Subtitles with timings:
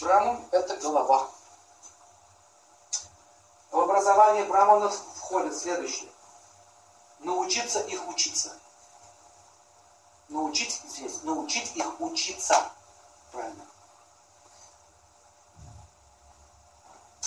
[0.00, 1.28] Браман– это голова.
[3.70, 6.10] В образование браманов входит следующее.
[7.20, 8.52] Научиться их учиться.
[10.28, 12.70] Научить здесь, научить их учиться.
[13.32, 13.64] Правильно.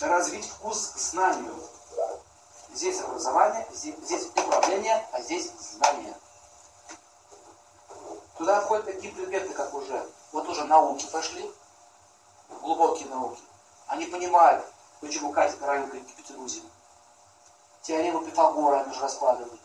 [0.02, 1.56] Развить вкус к знанию.
[2.74, 6.16] Здесь образование, здесь, здесь управление, а здесь знание.
[8.38, 11.52] Туда входят такие предметы, как уже, вот уже науки пошли,
[12.50, 13.42] глубокие науки.
[13.88, 14.66] Они понимают,
[15.02, 16.62] почему Катя правильно говорит гипотенузе.
[17.82, 19.62] Теорему Пифагора они же раскладывают.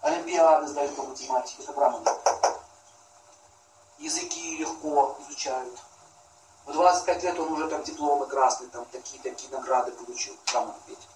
[0.00, 2.08] Олимпиады сдают по математике, это браманы.
[3.98, 5.78] Языки легко изучают.
[6.66, 10.36] В 25 лет он уже там дипломы красные, там такие-такие награды получил.
[10.52, 11.08] Браман ведь.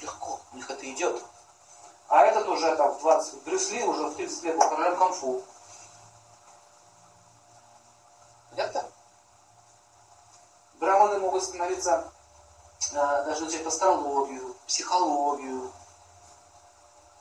[0.00, 1.24] Легко, у них это идет.
[2.08, 5.42] А этот уже там в 20, Брюс Ли уже в 30 лет был королем конфу.
[8.50, 8.84] Понятно?
[10.88, 12.10] Браманы могут становиться,
[12.92, 15.70] э, даже изучать астрологию, психологию,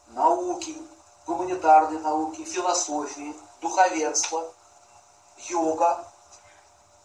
[0.08, 0.78] науки,
[1.26, 4.46] гуманитарные науки, философии, духовенство,
[5.50, 6.02] йога.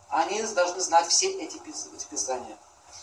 [0.08, 2.56] Они должны знать все эти, писания.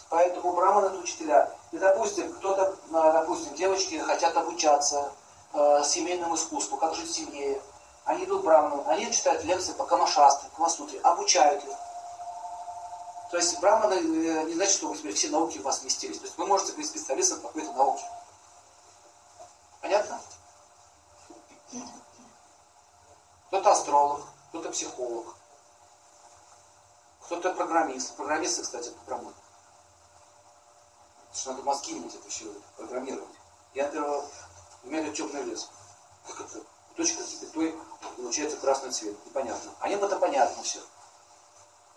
[0.10, 1.52] Поэтому браманы это учителя.
[1.74, 5.12] И, допустим, кто-то, э, допустим, девочки хотят обучаться
[5.52, 7.62] э, семейному искусству, как жить в семье.
[8.06, 11.76] Они идут браманам, они читают лекции по камашастру, камасутре, обучают их.
[13.30, 16.18] То есть браманы э, не значит, что теперь все науки у вас вместились.
[16.18, 18.04] То есть вы можете быть специалистом в какой-то науке.
[19.82, 20.20] Понятно?
[23.48, 25.36] Кто-то астролог, кто-то психолог,
[27.22, 28.16] кто-то программист.
[28.16, 29.34] Программисты, кстати, это браманы.
[31.20, 32.46] Потому что надо мозги иметь это все
[32.78, 33.30] программировать.
[33.76, 34.24] Я, например,
[34.84, 35.70] у меня это темный лес.
[36.26, 36.64] Как это?
[36.96, 37.76] Точка с запятой
[38.18, 39.16] получается красный цвет.
[39.26, 39.72] Непонятно.
[39.80, 40.80] А им это понятно все.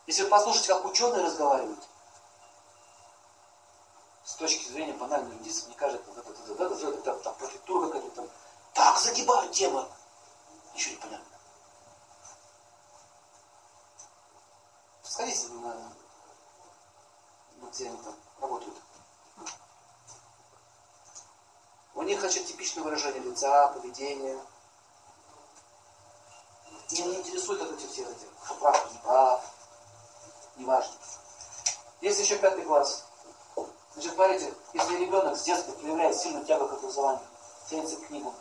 [0.06, 1.81] Если вы послушаете, как ученые разговаривают,
[4.25, 7.87] с точки зрения банальной медицины, мне кажется, вот это, это, это, это, это, там, префектура
[7.87, 8.28] какая-то там,
[8.75, 9.88] так загибают тема.
[10.75, 11.27] Ничего не понятно.
[15.03, 15.93] Сходите на,
[17.69, 18.77] где они там работают.
[21.94, 24.41] У них, значит, типичное выражение лица, поведения.
[26.91, 28.28] Меня не интересует от этих всех этих,
[28.59, 29.52] прав, не прав
[30.62, 30.95] неважно.
[32.00, 33.05] Есть еще пятый класс.
[33.95, 37.27] Значит, смотрите, если ребенок с детства проявляет сильную тягу к образованию,
[37.69, 38.34] тянется к книгам,